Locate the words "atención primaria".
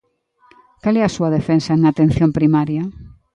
1.85-2.83